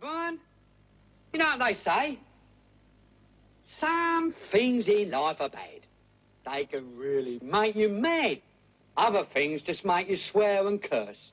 [0.00, 0.40] Brian,
[1.32, 2.18] you know what they say?
[3.64, 5.86] Some things in life are bad.
[6.52, 8.40] They can really make you mad.
[8.96, 11.32] Other things just make you swear and curse.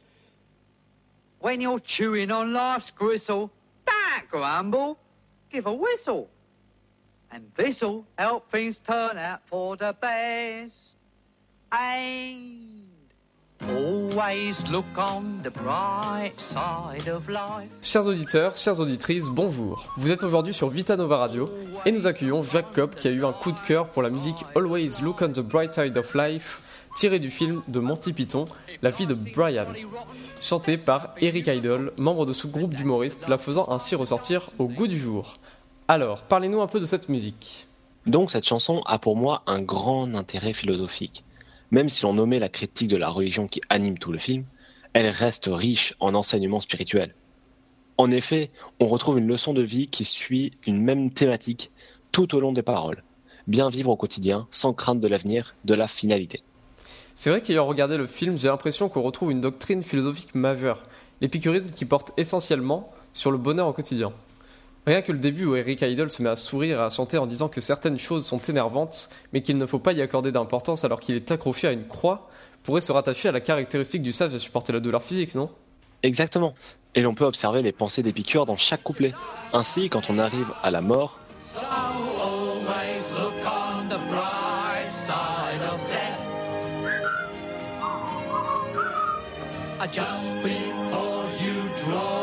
[1.40, 3.52] When you're chewing on life's gristle,
[3.86, 4.98] don't grumble,
[5.52, 6.30] give a whistle.
[7.32, 10.74] And this'll help things turn out for the best.
[11.72, 12.83] And
[13.70, 17.70] always look on the bright side of life.
[17.82, 19.94] Chers auditeurs, chères auditrices, bonjour.
[19.98, 21.50] Vous êtes aujourd'hui sur Vita Nova Radio
[21.86, 24.46] et nous accueillons Jacques Cobb qui a eu un coup de cœur pour la musique
[24.56, 26.62] Always Look on the Bright Side of Life
[26.96, 28.46] tirée du film de Monty Python,
[28.82, 29.66] La vie de Brian,
[30.42, 34.88] chantée par Eric Idle, membre de ce groupe d'humoristes, la faisant ainsi ressortir au goût
[34.88, 35.34] du jour.
[35.88, 37.68] Alors, parlez-nous un peu de cette musique.
[38.06, 41.24] Donc cette chanson a pour moi un grand intérêt philosophique.
[41.72, 44.46] Même si l'on nommait la critique de la religion qui anime tout le film,
[44.94, 47.16] elle reste riche en enseignements spirituels.
[47.98, 51.72] En effet, on retrouve une leçon de vie qui suit une même thématique
[52.12, 53.04] tout au long des paroles.
[53.48, 56.44] Bien vivre au quotidien sans crainte de l'avenir, de la finalité.
[57.16, 60.84] C'est vrai qu'ayant regardé le film, j'ai l'impression qu'on retrouve une doctrine philosophique majeure,
[61.22, 64.12] l'épicurisme qui porte essentiellement sur le bonheur au quotidien.
[64.86, 67.26] Rien que le début où Eric Idle se met à sourire et à chanter en
[67.26, 71.00] disant que certaines choses sont énervantes, mais qu'il ne faut pas y accorder d'importance alors
[71.00, 72.28] qu'il est accroché à une croix,
[72.64, 75.50] pourrait se rattacher à la caractéristique du sage à supporter la douleur physique, non?
[76.04, 76.54] Exactement.
[76.96, 79.14] Et l'on peut observer les pensées d'Épicure dans chaque couplet.
[79.54, 85.80] Ainsi, quand on arrive à la mort, So always look on the bright side of
[85.88, 86.20] death.
[89.92, 92.23] Just before you draw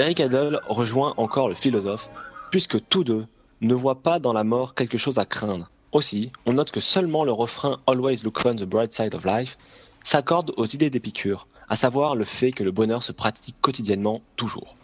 [0.00, 2.08] Eric Idle rejoint encore le philosophe,
[2.50, 3.26] puisque tous deux
[3.60, 5.66] ne voient pas dans la mort quelque chose à craindre.
[5.92, 9.58] Aussi, on note que seulement le refrain Always look on the bright side of life
[10.02, 14.74] s'accorde aux idées d'Épicure, à savoir le fait que le bonheur se pratique quotidiennement toujours.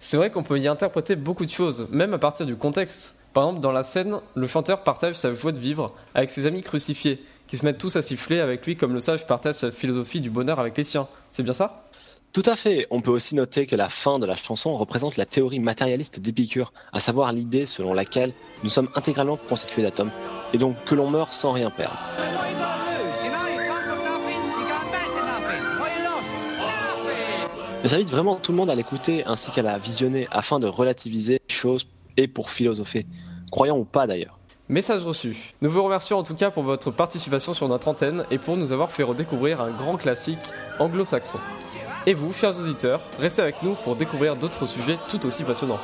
[0.00, 3.20] C'est vrai qu'on peut y interpréter beaucoup de choses, même à partir du contexte.
[3.34, 6.62] Par exemple, dans la scène, le chanteur partage sa joie de vivre avec ses amis
[6.62, 10.20] crucifiés, qui se mettent tous à siffler avec lui comme le sage partage sa philosophie
[10.20, 11.06] du bonheur avec les siens.
[11.30, 11.85] C'est bien ça?
[12.36, 15.24] Tout à fait, on peut aussi noter que la fin de la chanson représente la
[15.24, 20.10] théorie matérialiste d'Épicure, à savoir l'idée selon laquelle nous sommes intégralement constitués d'atomes,
[20.52, 21.96] et donc que l'on meurt sans rien perdre.
[27.84, 31.54] J'invite vraiment tout le monde à l'écouter ainsi qu'à la visionner afin de relativiser les
[31.54, 31.86] choses
[32.18, 33.06] et pour philosopher,
[33.50, 34.38] croyant ou pas d'ailleurs.
[34.68, 35.54] Message reçu.
[35.62, 38.72] Nous vous remercions en tout cas pour votre participation sur notre antenne et pour nous
[38.72, 40.40] avoir fait redécouvrir un grand classique
[40.78, 41.38] anglo-saxon.
[42.08, 45.80] Et vous, chers auditeurs, restez avec nous pour découvrir d'autres sujets tout aussi passionnants.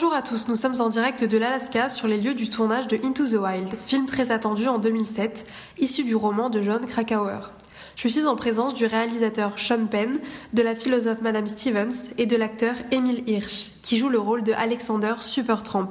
[0.00, 3.00] Bonjour à tous, nous sommes en direct de l'Alaska sur les lieux du tournage de
[3.04, 5.44] Into the Wild, film très attendu en 2007,
[5.80, 7.50] issu du roman de John Krakauer.
[7.96, 10.20] Je suis en présence du réalisateur Sean Penn,
[10.52, 14.52] de la philosophe Madame Stevens et de l'acteur Emile Hirsch, qui joue le rôle de
[14.52, 15.90] Alexander Supertramp.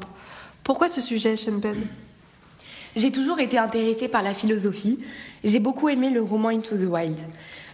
[0.64, 1.76] Pourquoi ce sujet, Sean Penn?
[2.96, 5.00] J'ai toujours été intéressée par la philosophie.
[5.44, 7.20] J'ai beaucoup aimé le roman Into the Wild.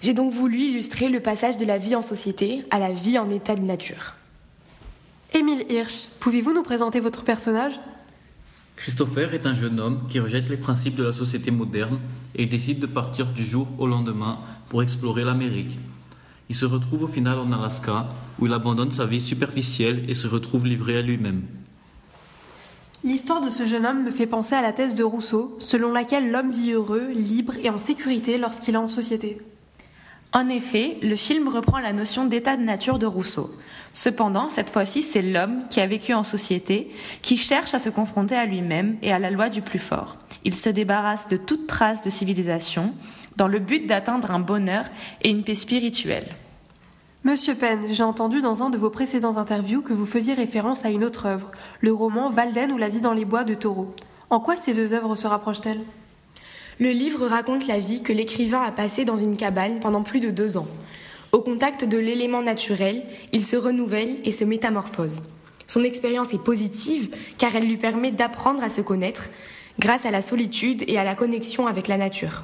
[0.01, 3.29] J'ai donc voulu illustrer le passage de la vie en société à la vie en
[3.29, 4.15] état de nature.
[5.35, 7.73] Emile Hirsch, pouvez-vous nous présenter votre personnage?
[8.75, 11.99] Christopher est un jeune homme qui rejette les principes de la société moderne
[12.35, 14.37] et décide de partir du jour au lendemain
[14.69, 15.79] pour explorer l'Amérique.
[16.49, 20.27] Il se retrouve au final en Alaska où il abandonne sa vie superficielle et se
[20.27, 21.41] retrouve livré à lui-même.
[23.03, 26.29] L'histoire de ce jeune homme me fait penser à la thèse de Rousseau, selon laquelle
[26.29, 29.39] l'homme vit heureux, libre et en sécurité lorsqu'il est en société.
[30.31, 33.49] En effet, le film reprend la notion d'état de nature de Rousseau.
[33.93, 36.91] Cependant, cette fois-ci, c'est l'homme qui a vécu en société,
[37.21, 40.17] qui cherche à se confronter à lui-même et à la loi du plus fort.
[40.43, 42.93] Il se débarrasse de toute trace de civilisation
[43.37, 44.85] dans le but d'atteindre un bonheur
[45.21, 46.35] et une paix spirituelle.
[47.23, 50.89] Monsieur Penn, j'ai entendu dans un de vos précédents interviews que vous faisiez référence à
[50.89, 53.95] une autre œuvre, le roman Valden ou la vie dans les bois de Taureau.
[54.29, 55.81] En quoi ces deux œuvres se rapprochent-elles?
[56.79, 60.31] Le livre raconte la vie que l'écrivain a passée dans une cabane pendant plus de
[60.31, 60.67] deux ans.
[61.33, 65.23] Au contact de l'élément naturel, il se renouvelle et se métamorphose.
[65.65, 67.09] Son expérience est positive
[67.39, 69.31] car elle lui permet d'apprendre à se connaître
[69.79, 72.43] grâce à la solitude et à la connexion avec la nature.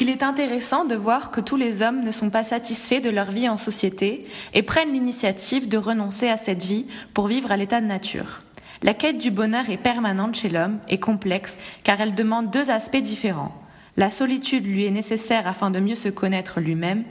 [0.00, 3.30] Il est intéressant de voir que tous les hommes ne sont pas satisfaits de leur
[3.30, 6.84] vie en société et prennent l'initiative de renoncer à cette vie
[7.14, 8.42] pour vivre à l'état de nature.
[8.82, 12.98] La quête du bonheur est permanente chez l'homme et complexe car elle demande deux aspects
[12.98, 13.63] différents.
[13.96, 17.04] La solitude lui est nécessaire afin de mieux se connaître lui-même,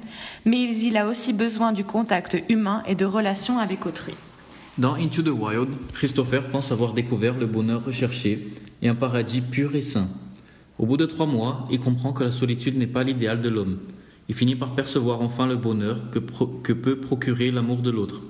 [0.44, 4.14] mais il a aussi besoin du contact humain et de relations avec autrui.
[4.78, 8.48] Dans Into the Wild, Christopher pense avoir découvert le bonheur recherché
[8.82, 10.10] et un paradis pur et sain.
[10.78, 13.78] Au bout de trois mois, il comprend que la solitude n'est pas l'idéal de l'homme.
[14.28, 16.20] Il finit par percevoir enfin le bonheur que,
[16.64, 18.22] que peut procurer l'amour de l'autre.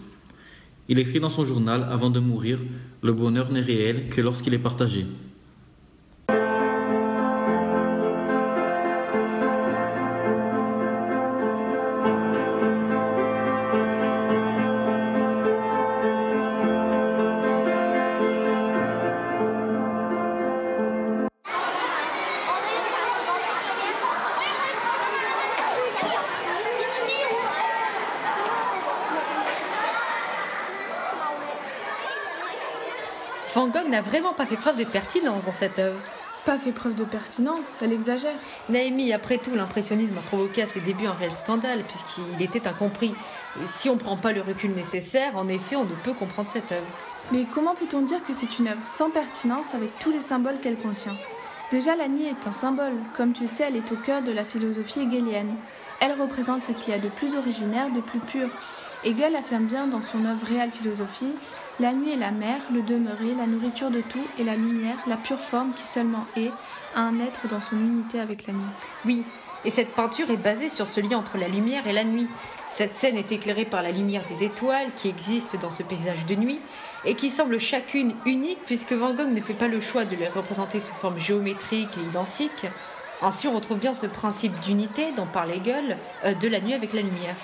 [0.89, 2.59] Il écrit dans son journal avant de mourir
[3.01, 5.07] Le bonheur n'est réel que lorsqu'il est partagé.
[33.63, 35.98] Van Gogh n'a vraiment pas fait preuve de pertinence dans cette œuvre.
[36.45, 38.36] Pas fait preuve de pertinence, elle exagère.
[38.68, 43.15] Naomi, après tout, l'impressionnisme a provoqué à ses débuts un réel scandale, puisqu'il était incompris.
[43.63, 46.50] Et si on ne prend pas le recul nécessaire, en effet, on ne peut comprendre
[46.50, 46.83] cette œuvre.
[47.31, 50.77] Mais comment peut-on dire que c'est une œuvre sans pertinence avec tous les symboles qu'elle
[50.77, 51.15] contient?
[51.71, 52.98] Déjà, la nuit est un symbole.
[53.15, 55.56] Comme tu sais, elle est au cœur de la philosophie hegelienne.
[56.01, 58.50] Elle représente ce qu'il y a de plus originaire, de plus pur.
[59.06, 61.31] Hegel affirme bien dans son œuvre Réelle philosophie
[61.80, 65.18] la nuit est la mer, le demeurer, la nourriture de tout, et la lumière, la
[65.18, 66.52] pure forme qui seulement est,
[66.96, 68.62] un être dans son unité avec la nuit.
[69.06, 69.24] Oui,
[69.66, 72.28] et cette peinture est basée sur ce lien entre la lumière et la nuit.
[72.68, 76.36] Cette scène est éclairée par la lumière des étoiles qui existent dans ce paysage de
[76.36, 76.60] nuit
[77.06, 80.28] et qui semblent chacune unique puisque Van Gogh ne fait pas le choix de les
[80.28, 82.68] représenter sous forme géométrique et identique.
[83.22, 86.94] Ainsi, on retrouve bien ce principe d'unité dont parle Hegel euh, de la nuit avec
[86.94, 87.36] la lumière.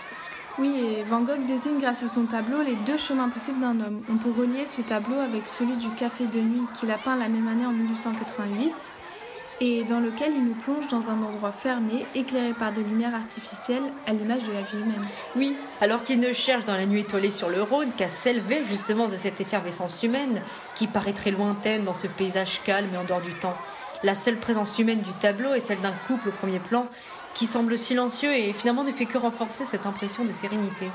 [0.59, 4.01] Oui, et Van Gogh désigne grâce à son tableau les deux chemins possibles d'un homme.
[4.11, 7.29] On peut relier ce tableau avec celui du café de nuit qu'il a peint la
[7.29, 8.73] même année en 1888
[9.61, 13.83] et dans lequel il nous plonge dans un endroit fermé, éclairé par des lumières artificielles,
[14.05, 15.01] à l'image de la vie humaine.
[15.37, 19.07] Oui, alors qu'il ne cherche dans la nuit étoilée sur le Rhône qu'à s'élever justement
[19.07, 20.41] de cette effervescence humaine
[20.75, 23.57] qui paraît très lointaine dans ce paysage calme et en dehors du temps.
[24.03, 26.87] La seule présence humaine du tableau est celle d'un couple au premier plan
[27.33, 30.89] qui semble silencieux et finalement ne fait que renforcer cette impression de sérénité.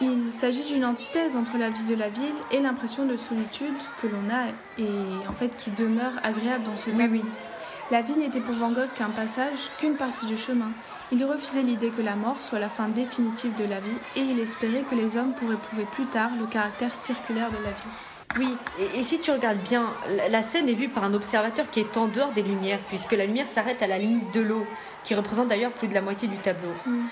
[0.00, 4.08] Il s'agit d'une antithèse entre la vie de la ville et l'impression de solitude que
[4.08, 6.90] l'on a et en fait qui demeure agréable dans ce.
[6.90, 7.22] Oui, oui.
[7.90, 10.70] La vie n'était pour Van Gogh qu'un passage, qu'une partie du chemin.
[11.12, 14.40] Il refusait l'idée que la mort soit la fin définitive de la vie et il
[14.40, 17.94] espérait que les hommes pourraient prouver plus tard le caractère circulaire de la vie.
[18.36, 21.70] Oui, et, et si tu regardes bien, la, la scène est vue par un observateur
[21.70, 24.66] qui est en dehors des lumières, puisque la lumière s'arrête à la limite de l'eau,
[25.04, 26.72] qui représente d'ailleurs plus de la moitié du tableau.
[26.86, 27.04] Mm.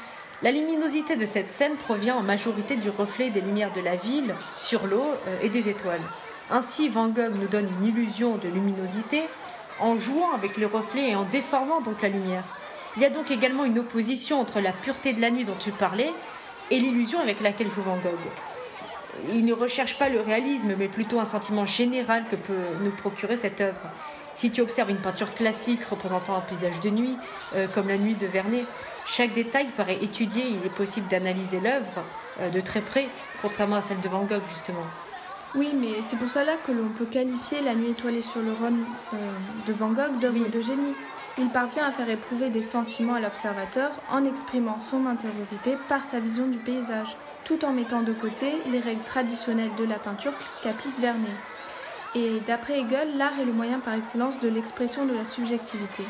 [0.43, 4.35] La luminosité de cette scène provient en majorité du reflet des lumières de la ville
[4.56, 6.00] sur l'eau euh, et des étoiles.
[6.50, 9.23] Ainsi, Van Gogh nous donne une illusion de luminosité
[9.79, 12.43] en jouant avec les reflets et en déformant donc la lumière.
[12.97, 15.71] Il y a donc également une opposition entre la pureté de la nuit dont tu
[15.71, 16.12] parlais
[16.71, 18.19] et l'illusion avec laquelle joue Van Gogh.
[19.33, 23.37] Il ne recherche pas le réalisme, mais plutôt un sentiment général que peut nous procurer
[23.37, 23.81] cette œuvre.
[24.34, 27.17] Si tu observes une peinture classique représentant un paysage de nuit,
[27.55, 28.64] euh, comme la nuit de Vernet,
[29.06, 32.05] chaque détail paraît étudié, il est possible d'analyser l'œuvre
[32.40, 33.08] euh, de très près,
[33.43, 34.82] contrairement à celle de Van Gogh justement.
[35.55, 38.84] Oui, mais c'est pour cela que l'on peut qualifier La nuit étoilée sur le Rhône
[39.12, 39.17] euh,
[39.67, 40.94] de Van Gogh d'œuvre de génie.
[41.39, 46.20] Il parvient à faire éprouver des sentiments à l'observateur en exprimant son intériorité par sa
[46.20, 50.98] vision du paysage, tout en mettant de côté les règles traditionnelles de la peinture qu'applique
[51.01, 51.29] Vernet.
[52.15, 56.05] Et d'après Hegel, l'art est le moyen par excellence de l'expression de la subjectivité.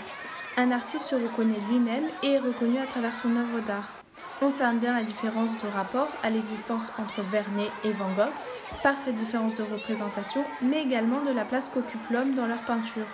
[0.56, 3.88] Un artiste se reconnaît lui-même et est reconnu à travers son œuvre d'art.
[4.40, 8.32] On cerne bien la différence de rapport à l'existence entre Vernet et Van Gogh
[8.82, 13.06] par cette différence de représentation, mais également de la place qu'occupe l'homme dans leur peinture.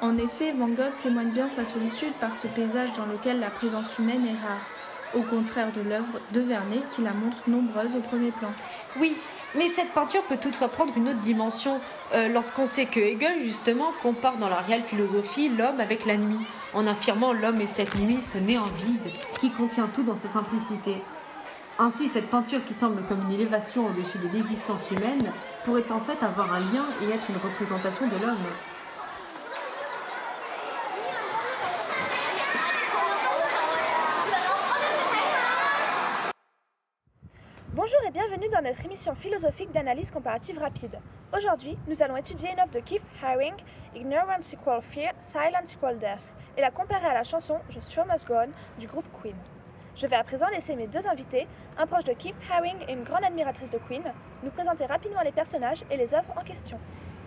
[0.00, 3.98] En effet, Van Gogh témoigne bien sa solitude par ce paysage dans lequel la présence
[3.98, 4.66] humaine est rare,
[5.14, 8.50] au contraire de l'œuvre de Vernet qui la montre nombreuse au premier plan.
[8.98, 9.14] Oui,
[9.54, 11.80] mais cette peinture peut toutefois prendre une autre dimension
[12.14, 16.44] euh, lorsqu'on sait que Hegel, justement, compare dans la réelle philosophie l'homme avec la nuit,
[16.74, 20.96] en affirmant l'homme et cette nuit, ce néant vide qui contient tout dans sa simplicité.
[21.78, 25.32] Ainsi, cette peinture qui semble comme une élévation au-dessus de l'existence humaine
[25.64, 28.36] pourrait en fait avoir un lien et être une représentation de l'homme.
[37.92, 40.98] Bonjour et bienvenue dans notre émission philosophique d'analyse comparative rapide.
[41.36, 43.52] Aujourd'hui, nous allons étudier une œuvre de Keith Haring,
[43.94, 46.22] Ignorance equal fear, silence equal death,
[46.56, 49.34] et la comparer à la chanson The Show Must Go On du groupe Queen.
[49.94, 51.46] Je vais à présent laisser mes deux invités,
[51.76, 54.04] un proche de Keith Haring et une grande admiratrice de Queen,
[54.42, 56.78] nous présenter rapidement les personnages et les œuvres en question.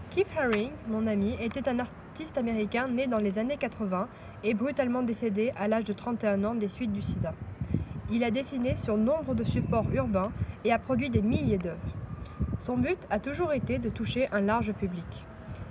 [0.10, 4.08] Keith Haring, mon ami, était un artiste américain né dans les années 80
[4.44, 7.34] et brutalement décédé à l'âge de 31 ans des suites du sida.
[8.12, 10.32] Il a dessiné sur nombre de supports urbains
[10.64, 11.96] et a produit des milliers d'œuvres.
[12.60, 15.26] Son but a toujours été de toucher un large public.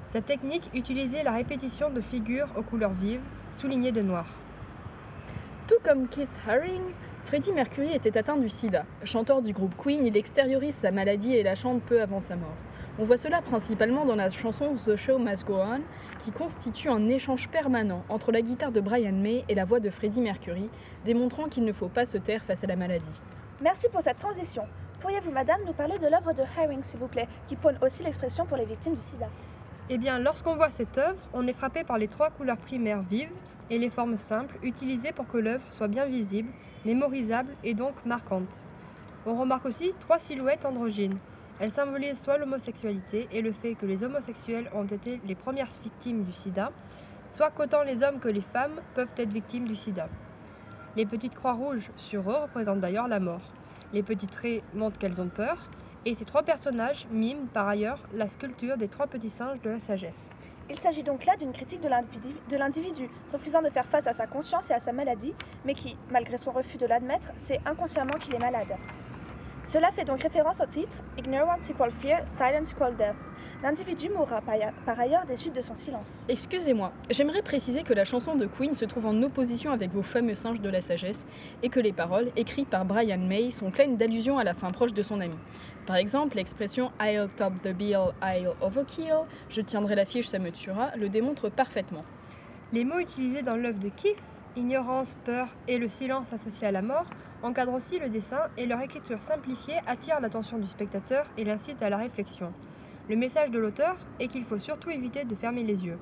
[0.09, 3.23] Sa technique utilisait la répétition de figures aux couleurs vives,
[3.53, 4.27] soulignées de noir.
[5.69, 6.83] Tout comme Keith Haring,
[7.25, 8.85] Freddie Mercury était atteint du sida.
[9.05, 12.57] Chanteur du groupe Queen, il extériorise sa maladie et la chante peu avant sa mort.
[12.97, 15.83] On voit cela principalement dans la chanson The Show Must Go On,
[16.21, 19.91] qui constitue un échange permanent entre la guitare de Brian May et la voix de
[19.91, 20.71] Freddie Mercury,
[21.05, 23.21] démontrant qu'il ne faut pas se taire face à la maladie.
[23.61, 24.69] Merci pour cette transition.
[25.01, 28.47] Pourriez-vous, madame, nous parler de l'œuvre de Haring, s'il vous plaît, qui prône aussi l'expression
[28.47, 29.27] pour les victimes du sida?
[29.89, 33.33] Eh bien, lorsqu'on voit cette œuvre, on est frappé par les trois couleurs primaires vives
[33.71, 36.49] et les formes simples utilisées pour que l'œuvre soit bien visible,
[36.85, 38.63] mémorisable et donc marquante.
[39.27, 41.19] On remarque aussi trois silhouettes androgynes.
[41.61, 46.25] Elles symbolisent soit l'homosexualité et le fait que les homosexuels ont été les premières victimes
[46.25, 46.73] du sida,
[47.31, 50.09] soit qu'autant les hommes que les femmes peuvent être victimes du sida.
[50.97, 53.53] Les petites croix rouges sur eux représentent d'ailleurs la mort.
[53.93, 55.71] Les petits traits montrent qu'elles ont peur,
[56.05, 59.81] et ces trois personnages miment par ailleurs la sculpture des trois petits singes de la
[59.81, 60.31] sagesse.
[60.69, 64.71] Il s'agit donc là d'une critique de l'individu, refusant de faire face à sa conscience
[64.71, 65.35] et à sa maladie,
[65.65, 68.75] mais qui, malgré son refus de l'admettre, sait inconsciemment qu'il est malade.
[69.67, 73.17] Cela fait donc référence au titre Ignorance equal fear, silence equal death.
[73.63, 76.27] L'individu mourra par par ailleurs des suites de son silence.
[76.29, 80.35] Excusez-moi, j'aimerais préciser que la chanson de Queen se trouve en opposition avec vos fameux
[80.35, 81.25] singes de la sagesse
[81.63, 84.93] et que les paroles, écrites par Brian May, sont pleines d'allusions à la fin proche
[84.93, 85.39] de son ami.
[85.87, 90.91] Par exemple, l'expression I'll top the bill, I'll overkill, je tiendrai l'affiche, ça me tuera,
[90.97, 92.05] le démontre parfaitement.
[92.73, 94.23] Les mots utilisés dans l'œuvre de Keith,
[94.57, 97.07] ignorance, peur et le silence associé à la mort,
[97.45, 101.91] encadrent aussi le dessin et leur écriture simplifiée attire l'attention du spectateur et l'incite à
[101.91, 102.55] la réflexion.
[103.07, 106.01] Le message de l'auteur est qu'il faut surtout éviter de fermer les yeux.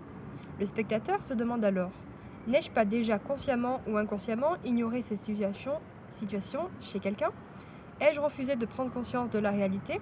[0.60, 1.92] Le spectateur se demande alors
[2.46, 5.78] N'ai-je pas déjà consciemment ou inconsciemment ignoré ces situations,
[6.10, 7.30] situations chez quelqu'un?
[8.00, 10.00] Ai-je refusé de prendre conscience de la réalité?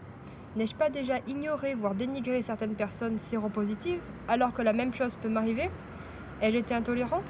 [0.57, 5.29] N'ai-je pas déjà ignoré, voire dénigré certaines personnes séropositives, alors que la même chose peut
[5.29, 5.71] m'arriver?
[6.41, 7.23] Ai-je été intolérant?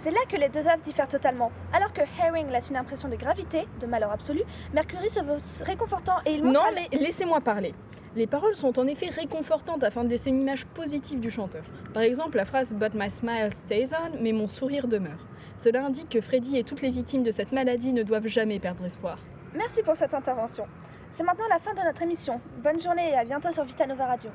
[0.00, 1.50] C'est là que les deux œuvres diffèrent totalement.
[1.72, 6.14] Alors que Haring laisse une impression de gravité, de malheur absolu, Mercury se veut réconfortant
[6.24, 6.60] et il montre...
[6.60, 7.74] Non, à- mais laissez-moi parler.
[8.14, 11.64] Les paroles sont en effet réconfortantes afin de laisser une image positive du chanteur.
[11.92, 15.18] Par exemple, la phrase But my smile stays on, mais mon sourire demeure.
[15.58, 18.84] Cela indique que Freddy et toutes les victimes de cette maladie ne doivent jamais perdre
[18.84, 19.18] espoir.
[19.54, 20.66] Merci pour cette intervention.
[21.10, 22.40] C'est maintenant la fin de notre émission.
[22.62, 24.30] Bonne journée et à bientôt sur Vitanova Radio.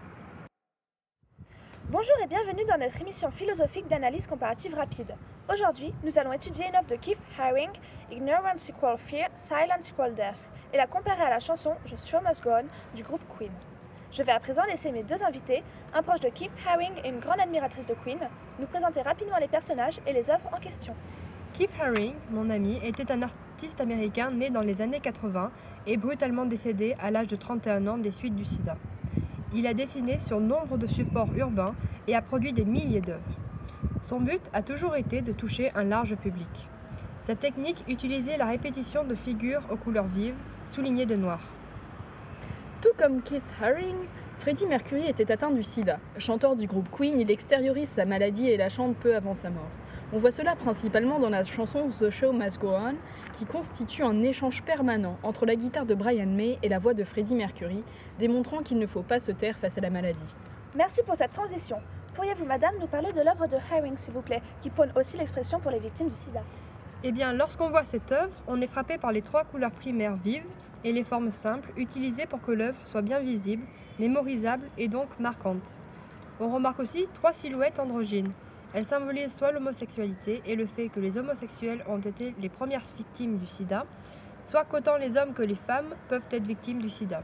[1.89, 5.15] Bonjour et bienvenue dans notre émission philosophique d'analyse comparative rapide.
[5.51, 7.69] Aujourd'hui, nous allons étudier une œuvre de Keith Haring,
[8.09, 10.39] Ignorance equal fear, silence equal death,
[10.71, 13.51] et la comparer à la chanson The Show Must Go On du groupe Queen.
[14.09, 17.19] Je vais à présent laisser mes deux invités, un proche de Keith Haring et une
[17.19, 18.19] grande admiratrice de Queen,
[18.57, 20.95] nous présenter rapidement les personnages et les œuvres en question.
[21.51, 25.51] Keith Haring, mon ami, était un artiste américain né dans les années 80
[25.88, 28.77] et brutalement décédé à l'âge de 31 ans des suites du sida.
[29.51, 31.75] Il a dessiné sur nombre de supports urbains
[32.07, 33.42] et a produit des milliers d'œuvres.
[34.03, 36.67] Son but a toujours été de toucher un large public.
[37.22, 41.39] Sa technique utilisait la répétition de figures aux couleurs vives, soulignées de noir.
[42.81, 43.95] Tout comme Keith Haring,
[44.39, 46.00] Freddie Mercury était atteint du sida.
[46.17, 49.72] Chanteur du groupe Queen, il extériorise sa maladie et la chante peu avant sa mort.
[50.12, 52.95] On voit cela principalement dans la chanson The Show Must Go On,
[53.31, 57.05] qui constitue un échange permanent entre la guitare de Brian May et la voix de
[57.05, 57.86] Freddie Mercury,
[58.19, 60.36] démontrant qu'il ne faut pas se taire face à la maladie.
[60.75, 61.77] Merci pour cette transition.
[62.13, 65.60] Pourriez-vous, madame, nous parler de l'œuvre de Haring, s'il vous plaît, qui prône aussi l'expression
[65.60, 66.41] pour les victimes du sida?
[67.01, 70.46] Eh bien, lorsqu'on voit cette œuvre, on est frappé par les trois couleurs primaires vives
[70.84, 73.67] et les formes simples utilisées pour que l'œuvre soit bien visible,
[73.98, 75.75] mémorisable et donc marquante.
[76.39, 78.34] On remarque aussi trois silhouettes androgynes.
[78.74, 83.38] Elles symbolisent soit l'homosexualité et le fait que les homosexuels ont été les premières victimes
[83.38, 83.86] du sida,
[84.46, 87.24] soit qu'autant les hommes que les femmes peuvent être victimes du sida.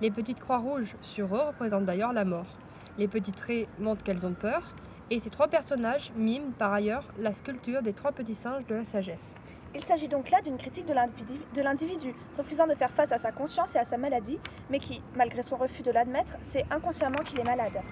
[0.00, 2.63] Les petites croix rouges sur eux représentent d'ailleurs la mort.
[2.96, 4.76] Les petits traits montrent qu'elles ont peur,
[5.10, 8.84] et ces trois personnages miment par ailleurs la sculpture des trois petits singes de la
[8.84, 9.34] sagesse.
[9.74, 13.74] Il s'agit donc là d'une critique de l'individu, refusant de faire face à sa conscience
[13.74, 14.38] et à sa maladie,
[14.70, 17.82] mais qui, malgré son refus de l'admettre, sait inconsciemment qu'il est malade.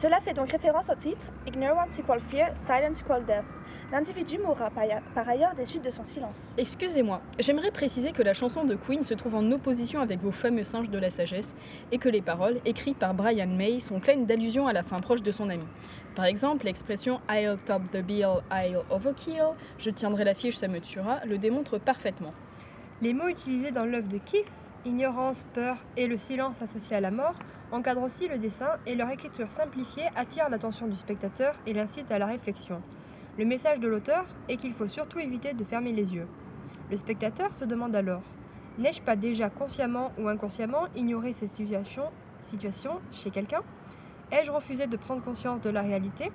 [0.00, 3.44] Cela fait donc référence au titre Ignorance equal fear, silence equal death.
[3.90, 6.54] L'individu mourra par ailleurs des suites de son silence.
[6.56, 10.62] Excusez-moi, j'aimerais préciser que la chanson de Queen se trouve en opposition avec vos fameux
[10.62, 11.52] singes de la sagesse
[11.90, 15.24] et que les paroles, écrites par Brian May, sont pleines d'allusions à la fin proche
[15.24, 15.66] de son ami.
[16.14, 20.80] Par exemple, l'expression I'll top the bill, I'll overkill, je tiendrai la fiche, ça me
[20.80, 22.34] tuera, le démontre parfaitement.
[23.00, 24.52] Les mots utilisés dans l'œuvre de Keith,
[24.84, 27.34] ignorance, peur et le silence associé à la mort,
[27.70, 32.18] encadrent aussi le dessin et leur écriture simplifiée attire l'attention du spectateur et l'incite à
[32.18, 32.82] la réflexion.
[33.36, 36.28] Le message de l'auteur est qu'il faut surtout éviter de fermer les yeux.
[36.90, 38.34] Le spectateur se demande alors
[38.78, 42.04] N'ai-je pas déjà consciemment ou inconsciemment ignoré cette situation,
[42.40, 43.60] situation chez quelqu'un?
[44.30, 46.30] Ai-je refusé de prendre conscience de la réalité?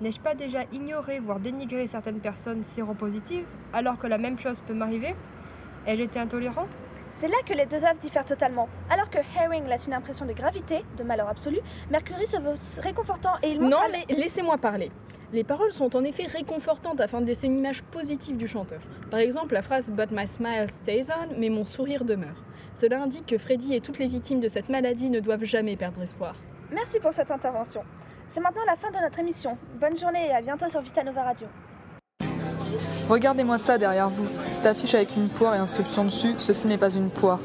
[0.00, 4.74] N'ai-je pas déjà ignoré, voire dénigré certaines personnes séropositives, alors que la même chose peut
[4.74, 5.14] m'arriver?
[5.84, 6.66] Ai-je été intolérant?
[7.12, 8.68] C'est là que les deux œuvres diffèrent totalement.
[8.88, 11.58] Alors que Herring laisse une impression de gravité, de malheur absolu,
[11.90, 13.76] Mercury se veut réconfortant et il montre...
[13.76, 14.90] Non, mais laissez-moi parler.
[15.32, 18.80] Les paroles sont en effet réconfortantes afin de laisser une image positive du chanteur.
[19.10, 22.42] Par exemple, la phrase But my smile stays on, mais mon sourire demeure.
[22.74, 26.02] Cela indique que Freddy et toutes les victimes de cette maladie ne doivent jamais perdre
[26.02, 26.34] espoir.
[26.72, 27.84] Merci pour cette intervention.
[28.28, 29.58] C'est maintenant la fin de notre émission.
[29.80, 31.48] Bonne journée et à bientôt sur Vitanova Radio.
[33.08, 34.26] Regardez-moi ça derrière vous.
[34.50, 37.40] Cette affiche avec une poire et inscription dessus, ceci n'est pas une poire.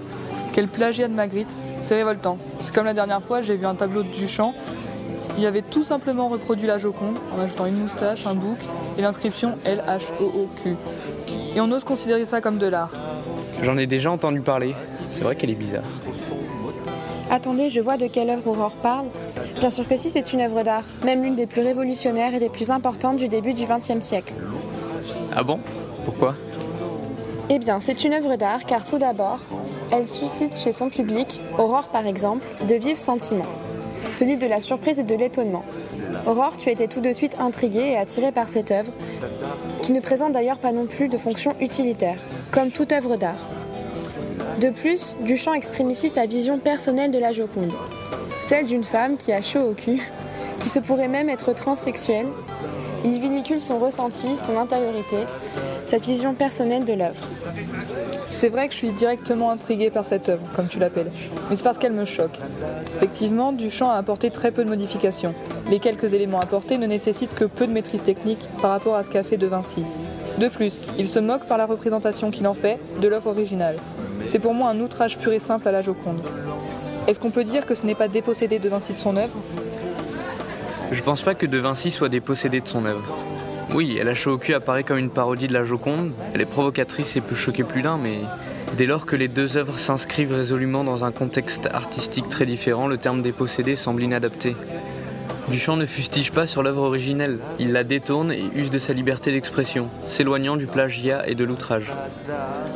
[0.53, 1.58] Quel plagiat de Magritte.
[1.84, 2.38] C'est révoltant.
[2.62, 4.53] C'est comme la dernière fois, j'ai vu un tableau de Duchamp
[5.38, 8.58] il avait tout simplement reproduit la Joconde en ajoutant une moustache, un bouc
[8.98, 10.75] et l'inscription L-H-O-O-Q.
[11.55, 12.94] Et on ose considérer ça comme de l'art.
[13.62, 14.75] J'en ai déjà entendu parler.
[15.10, 15.84] C'est vrai qu'elle est bizarre.
[17.29, 19.08] Attendez, je vois de quelle œuvre Aurore parle.
[19.60, 22.50] Bien sûr que si, c'est une œuvre d'art, même l'une des plus révolutionnaires et des
[22.50, 24.34] plus importantes du début du XXe siècle.
[25.36, 25.60] Ah bon?
[26.06, 26.36] Pourquoi?
[27.50, 29.39] Eh bien, c'est une œuvre d'art car tout d'abord,
[29.92, 33.46] elle suscite chez son public, Aurore par exemple, de vifs sentiments
[34.15, 35.63] celui de la surprise et de l'étonnement.
[36.25, 38.92] Aurore, tu étais tout de suite intriguée et attirée par cette œuvre,
[39.82, 42.18] qui ne présente d'ailleurs pas non plus de fonction utilitaire,
[42.51, 43.50] comme toute œuvre d'art.
[44.60, 47.74] De plus, Duchamp exprime ici sa vision personnelle de la Joconde,
[48.42, 50.01] celle d'une femme qui a chaud au cul,
[50.60, 52.27] qui se pourrait même être transsexuelle.
[53.06, 55.18] Il véhicule son ressenti, son intériorité,
[55.86, 57.24] sa vision personnelle de l'œuvre.
[58.30, 61.12] C'est vrai que je suis directement intriguée par cette œuvre, comme tu l'appelles,
[61.48, 62.40] mais c'est parce qu'elle me choque.
[62.98, 65.36] Effectivement, Duchamp a apporté très peu de modifications.
[65.70, 69.12] Les quelques éléments apportés ne nécessitent que peu de maîtrise technique par rapport à ce
[69.12, 69.86] qu'a fait De Vinci.
[70.39, 73.78] De plus, il se moque par la représentation qu'il en fait de l'œuvre originale.
[74.30, 76.22] C'est pour moi un outrage pur et simple à la Joconde.
[77.08, 79.38] Est-ce qu'on peut dire que ce n'est pas dépossédé De Vinci de son œuvre?
[80.91, 83.15] Je pense pas que De Vinci soit dépossédé de son œuvre.
[83.74, 84.13] Oui, Elle
[84.54, 86.12] apparaît comme une parodie de la Joconde.
[86.34, 88.19] Elle est provocatrice et peut choquer plus d'un, mais
[88.78, 92.98] dès lors que les deux œuvres s'inscrivent résolument dans un contexte artistique très différent, le
[92.98, 94.56] terme dépossédé semble inadapté.
[95.50, 99.32] Duchamp ne fustige pas sur l'œuvre originelle, il la détourne et use de sa liberté
[99.32, 101.91] d'expression, s'éloignant du plagiat et de l'outrage.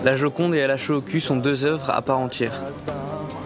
[0.04, 2.62] La Joconde et Elle a sont deux œuvres à part entière.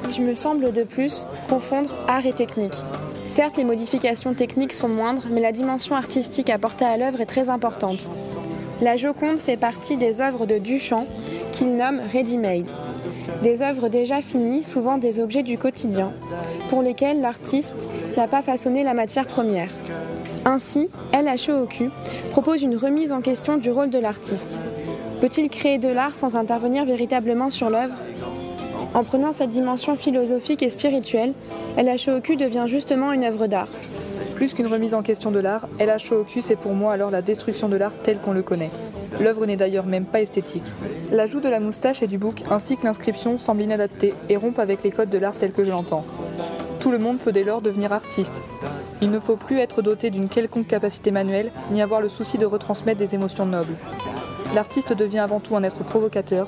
[0.09, 2.83] Tu me sembles de plus confondre art et technique.
[3.25, 7.49] Certes, les modifications techniques sont moindres, mais la dimension artistique apportée à l'œuvre est très
[7.49, 8.09] importante.
[8.81, 11.07] La Joconde fait partie des œuvres de Duchamp,
[11.51, 12.67] qu'il nomme ready-made.
[13.41, 16.11] Des œuvres déjà finies, souvent des objets du quotidien,
[16.69, 19.69] pour lesquels l'artiste n'a pas façonné la matière première.
[20.45, 21.89] Ainsi, LHOQ
[22.31, 24.61] propose une remise en question du rôle de l'artiste.
[25.21, 27.95] Peut-il créer de l'art sans intervenir véritablement sur l'œuvre?
[28.93, 31.33] En prenant cette dimension philosophique et spirituelle,
[31.77, 33.67] LHOQ devient justement une œuvre d'art.
[34.35, 37.75] Plus qu'une remise en question de l'art, LHOQ c'est pour moi alors la destruction de
[37.75, 38.71] l'art tel qu'on le connaît.
[39.19, 40.63] L'œuvre n'est d'ailleurs même pas esthétique.
[41.11, 44.83] L'ajout de la moustache et du bouc ainsi que l'inscription semblent inadaptés et rompent avec
[44.83, 46.05] les codes de l'art tel que je l'entends.
[46.79, 48.41] Tout le monde peut dès lors devenir artiste.
[49.01, 52.45] Il ne faut plus être doté d'une quelconque capacité manuelle, ni avoir le souci de
[52.45, 53.75] retransmettre des émotions nobles.
[54.55, 56.47] L'artiste devient avant tout un être provocateur,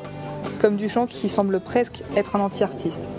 [0.60, 3.10] comme Duchamp qui semble presque être un anti-artiste.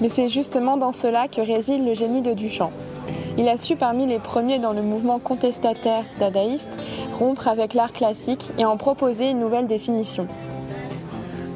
[0.00, 2.70] Mais c'est justement dans cela que réside le génie de Duchamp.
[3.36, 6.70] Il a su parmi les premiers dans le mouvement contestataire dadaïste
[7.18, 10.26] rompre avec l'art classique et en proposer une nouvelle définition.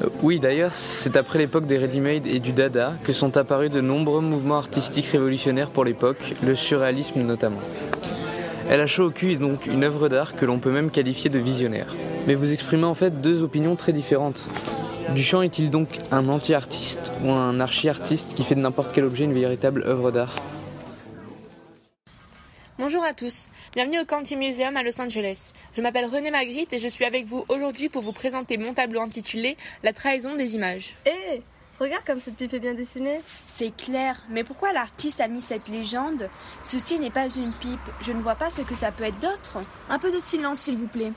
[0.01, 3.81] Euh, oui, d'ailleurs, c'est après l'époque des ready-made et du dada que sont apparus de
[3.81, 7.61] nombreux mouvements artistiques révolutionnaires pour l'époque, le surréalisme notamment.
[8.69, 11.29] Elle a chaud au cul est donc une œuvre d'art que l'on peut même qualifier
[11.29, 11.95] de visionnaire.
[12.27, 14.47] Mais vous exprimez en fait deux opinions très différentes.
[15.13, 19.33] Duchamp est-il donc un anti-artiste ou un archi-artiste qui fait de n'importe quel objet une
[19.33, 20.35] véritable œuvre d'art?
[22.79, 25.51] Bonjour à tous, bienvenue au Canty Museum à Los Angeles.
[25.77, 29.01] Je m'appelle René Magritte et je suis avec vous aujourd'hui pour vous présenter mon tableau
[29.01, 30.95] intitulé La trahison des images.
[31.05, 31.43] Hé
[31.79, 33.19] Regarde comme cette pipe est bien dessinée.
[33.45, 36.29] C'est clair, mais pourquoi l'artiste a mis cette légende?
[36.61, 39.59] Ceci n'est pas une pipe, je ne vois pas ce que ça peut être d'autre.
[39.89, 41.11] Un peu de silence, s'il vous plaît.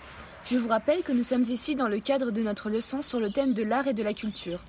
[0.48, 3.32] Je vous rappelle que nous sommes ici dans le cadre de notre leçon sur le
[3.32, 4.60] thème de l'art et de la culture.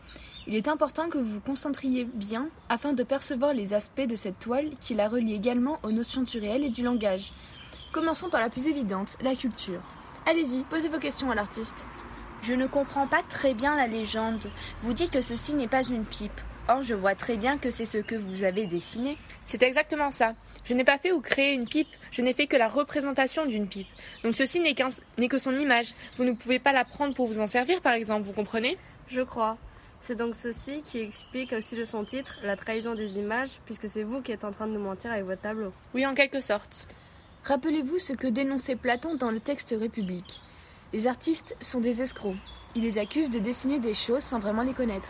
[0.48, 4.40] Il est important que vous vous concentriez bien afin de percevoir les aspects de cette
[4.40, 7.32] toile qui la relie également aux notions du réel et du langage.
[7.92, 9.82] Commençons par la plus évidente, la culture.
[10.26, 11.86] Allez-y, posez vos questions à l'artiste.
[12.42, 14.50] Je ne comprends pas très bien la légende.
[14.80, 16.42] Vous dites que ceci n'est pas une pipe.
[16.70, 19.16] Or, je vois très bien que c'est ce que vous avez dessiné.
[19.46, 20.34] C'est exactement ça.
[20.68, 23.68] Je n'ai pas fait ou créé une pipe, je n'ai fait que la représentation d'une
[23.68, 23.88] pipe.
[24.26, 24.76] Donc ceci n'est
[25.30, 25.94] que son image.
[26.18, 28.78] Vous ne pouvez pas la prendre pour vous en servir, par exemple, vous comprenez?
[29.08, 29.58] Je crois.
[30.02, 34.04] C'est donc ceci qui explique aussi le son titre, la trahison des images, puisque c'est
[34.04, 35.72] vous qui êtes en train de nous mentir avec votre tableau.
[35.94, 36.88] Oui, en quelque sorte.
[37.46, 40.42] Rappelez-vous ce que dénonçait Platon dans le texte République.
[40.92, 42.36] Les artistes sont des escrocs.
[42.76, 45.10] Il les accuse de dessiner des choses sans vraiment les connaître.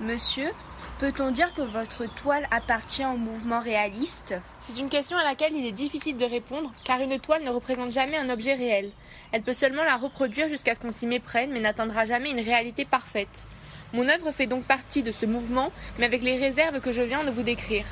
[0.00, 0.50] Monsieur,
[1.04, 4.34] peut-on dire que votre toile appartient au mouvement réaliste?
[4.60, 7.92] C'est une question à laquelle il est difficile de répondre, car une toile ne représente
[7.92, 8.90] jamais un objet réel.
[9.30, 12.86] Elle peut seulement la reproduire jusqu'à ce qu'on s'y méprenne, mais n'atteindra jamais une réalité
[12.86, 13.46] parfaite.
[13.92, 17.22] Mon œuvre fait donc partie de ce mouvement, mais avec les réserves que je viens
[17.22, 17.84] de vous décrire.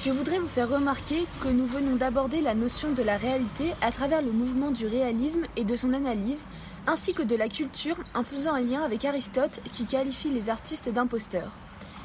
[0.00, 3.90] Je voudrais vous faire remarquer que nous venons d'aborder la notion de la réalité à
[3.90, 6.44] travers le mouvement du réalisme et de son analyse,
[6.86, 10.90] ainsi que de la culture en faisant un lien avec Aristote qui qualifie les artistes
[10.90, 11.52] d'imposteurs.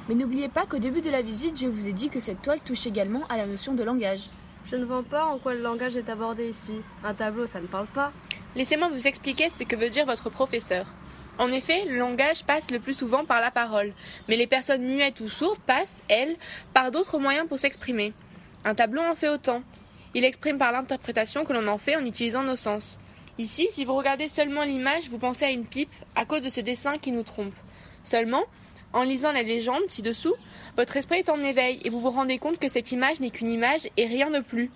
[0.10, 2.60] Mais n'oubliez pas qu'au début de la visite, je vous ai dit que cette toile
[2.66, 4.32] touche également à la notion de langage.
[4.66, 6.82] Je ne vois pas en quoi le langage est abordé ici.
[7.04, 8.12] Un tableau, ça ne parle pas.
[8.56, 10.88] Laissez-moi vous expliquer ce que veut dire votre professeur.
[11.38, 13.94] En effet, le langage passe le plus souvent par la parole,
[14.28, 16.36] mais les personnes muettes ou sourdes passent, elles,
[16.74, 18.14] par d'autres moyens pour s'exprimer.
[18.66, 19.62] Un tableau en fait autant.
[20.16, 22.98] Il exprime par l'interprétation que l'on en fait en utilisant nos sens.
[23.38, 26.62] Ici, si vous regardez seulement l'image, vous pensez à une pipe à cause de ce
[26.62, 27.54] dessin qui nous trompe.
[28.04, 28.44] Seulement,
[28.94, 30.36] en lisant la légende ci-dessous,
[30.78, 33.50] votre esprit est en éveil et vous vous rendez compte que cette image n'est qu'une
[33.50, 34.72] image et rien de plus.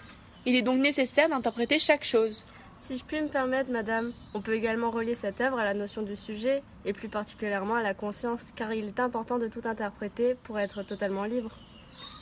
[0.46, 2.44] Il est donc nécessaire d'interpréter chaque chose.
[2.80, 6.02] Si je puis me permettre, madame, on peut également relier cette œuvre à la notion
[6.02, 10.36] du sujet, et plus particulièrement à la conscience, car il est important de tout interpréter
[10.44, 11.58] pour être totalement libre.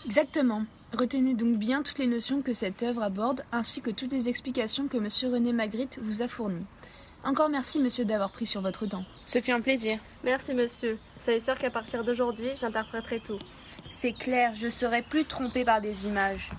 [0.06, 0.64] Exactement.
[0.94, 4.88] Retenez donc bien toutes les notions que cette œuvre aborde, ainsi que toutes les explications
[4.88, 5.34] que M.
[5.34, 6.66] René Magritte vous a fournies.
[7.24, 9.06] Encore merci, monsieur, d'avoir pris sur votre temps.
[9.28, 10.00] Ce fut un plaisir.
[10.24, 10.98] Merci, monsieur.
[11.24, 13.38] Soyez sûr qu'à partir d'aujourd'hui, j'interpréterai tout.
[13.92, 16.50] C'est clair, je serai plus trompée par des images.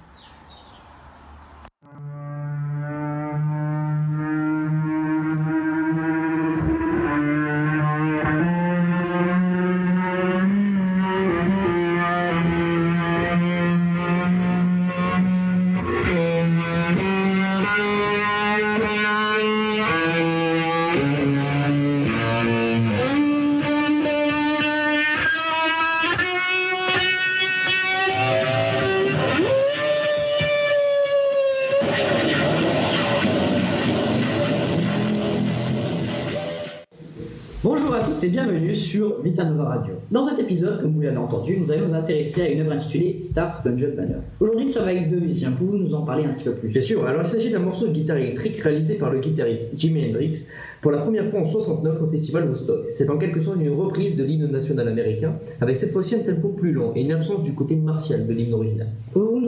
[37.64, 39.94] Bonjour à tous et bienvenue sur Vita Nova Radio.
[40.10, 43.20] Dans cet épisode, comme vous l'avez entendu, nous allons nous intéresser à une œuvre intitulée
[43.22, 44.16] Star Spongeon Banner.
[44.40, 45.52] Aujourd'hui, nous sommes avec deux musiciens.
[45.52, 46.70] Pouvez-vous nous en parler un petit peu plus?
[46.70, 50.04] Bien sûr, alors il s'agit d'un morceau de guitare électrique réalisé par le guitariste Jimi
[50.08, 50.48] Hendrix
[50.80, 52.84] pour la première fois en 69 au festival Woodstock.
[52.92, 56.48] C'est en quelque sorte une reprise de l'hymne national américain, avec cette fois-ci un tempo
[56.48, 58.88] plus lent et une absence du côté martial de l'hymne original.
[59.12, 59.38] Pouvez-vous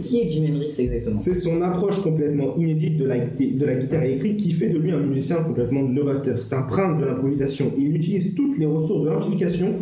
[0.00, 4.02] qui est Jimi Hendrix exactement C'est son approche complètement inédite de la, de la guitare
[4.02, 6.38] électrique qui fait de lui un musicien complètement novateur.
[6.38, 7.72] C'est un prince de l'improvisation.
[7.78, 9.74] Il utilise toutes les ressources de l'amplification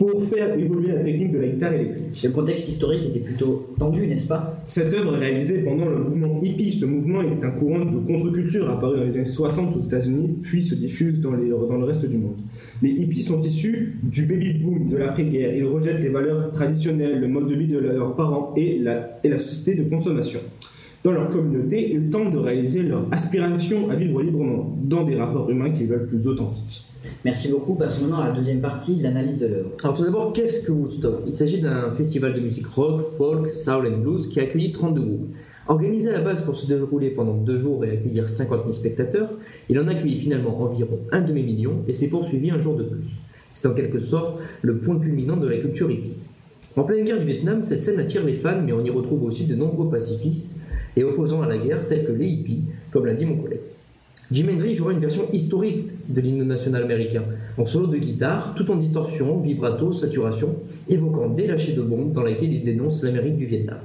[0.00, 2.22] pour faire évoluer la technique de la guitare électrique.
[2.24, 4.58] Le contexte historique était plutôt tendu, n'est-ce pas?
[4.66, 6.72] Cette œuvre est réalisée pendant le mouvement hippie.
[6.72, 10.62] Ce mouvement est un courant de contre-culture apparu dans les années 60 aux États-Unis, puis
[10.62, 12.38] se diffuse dans, les, dans le reste du monde.
[12.80, 15.54] Les hippies sont issus du baby-boom, de l'après-guerre.
[15.54, 19.28] Ils rejettent les valeurs traditionnelles, le mode de vie de leurs parents et la, et
[19.28, 20.40] la société de consommation.
[21.02, 25.48] Dans leur communauté, ils tentent de réaliser leur aspiration à vivre librement, dans des rapports
[25.48, 26.84] humains qu'ils veulent plus authentiques.
[27.24, 27.74] Merci beaucoup.
[27.74, 29.70] Passons maintenant à la deuxième partie, l'analyse de l'œuvre.
[29.82, 31.22] Alors tout d'abord, qu'est-ce que Woodstock?
[31.26, 35.00] Il s'agit d'un festival de musique rock, folk, soul and blues qui a accueilli 32
[35.00, 35.26] groupes.
[35.68, 39.30] Organisé à la base pour se dérouler pendant deux jours et accueillir 50 000 spectateurs,
[39.70, 43.06] il en a accueilli finalement environ un demi-million et s'est poursuivi un jour de plus.
[43.50, 46.12] C'est en quelque sorte le point culminant de la culture hippie.
[46.76, 49.46] En pleine guerre du Vietnam, cette scène attire les fans, mais on y retrouve aussi
[49.46, 50.44] de nombreux pacifistes
[50.96, 53.60] et opposants à la guerre, tels que les hippies, comme l'a dit mon collègue.
[54.30, 57.24] Jim Hendrix jouera une version historique de l'hymne national américain,
[57.58, 60.54] en solo de guitare, tout en distorsion, vibrato, saturation,
[60.88, 63.78] évoquant des lâchers de bombes dans lesquels il dénonce l'Amérique du Vietnam.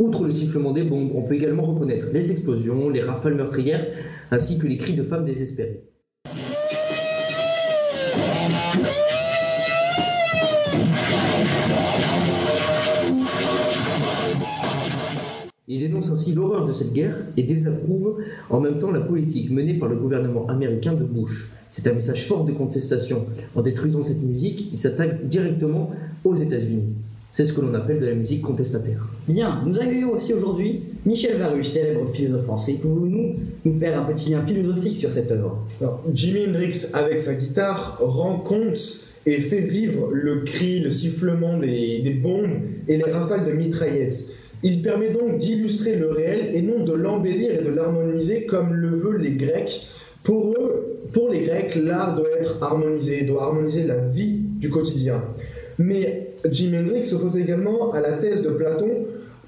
[0.00, 3.86] Outre le sifflement des bombes, on peut également reconnaître les explosions, les rafales meurtrières,
[4.32, 5.84] ainsi que les cris de femmes désespérées.
[15.80, 18.16] Dénonce ainsi l'horreur de cette guerre et désapprouve
[18.50, 21.50] en même temps la politique menée par le gouvernement américain de Bush.
[21.70, 23.24] C'est un message fort de contestation.
[23.54, 25.90] En détruisant cette musique, il s'attaque directement
[26.24, 26.94] aux États-Unis.
[27.32, 29.08] C'est ce que l'on appelle de la musique contestataire.
[29.26, 32.78] Bien, nous accueillons aussi aujourd'hui Michel Varus, célèbre philosophe français.
[32.80, 33.32] Pouvez-vous
[33.64, 35.66] nous faire un petit lien philosophique sur cette œuvre?
[35.80, 41.58] Alors, Jimi Hendrix, avec sa guitare, rend compte et fait vivre le cri, le sifflement
[41.58, 44.28] des, des bombes et les rafales de mitraillettes.
[44.66, 48.88] Il permet donc d'illustrer le réel et non de l'embellir et de l'harmoniser comme le
[48.88, 49.86] veulent les Grecs.
[50.22, 55.22] Pour eux, pour les Grecs, l'art doit être harmonisé, doit harmoniser la vie du quotidien.
[55.78, 58.88] Mais Jimi Hendrix s'oppose également à la thèse de Platon.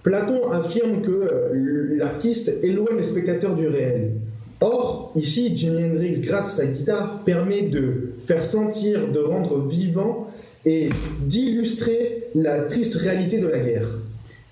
[0.02, 1.30] Platon affirme que
[1.96, 4.12] l'artiste éloigne le spectateur du réel.
[4.60, 10.26] Or, ici, Jimi Hendrix, grâce à sa guitare, permet de faire sentir, de rendre vivant
[10.66, 10.90] et
[11.22, 13.88] d'illustrer la triste réalité de la guerre.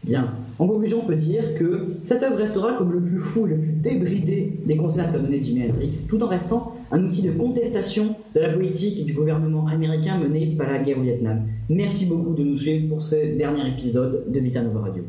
[0.03, 0.33] Bien.
[0.59, 3.73] En conclusion, on peut dire que cette œuvre restera comme le plus fou le plus
[3.73, 8.41] débridé des concerts qu'a donné Jimi Hendrix, tout en restant un outil de contestation de
[8.41, 11.43] la politique du gouvernement américain mené par la guerre au Vietnam.
[11.69, 15.03] Merci beaucoup de nous suivre pour ce dernier épisode de Vita Nova Radio.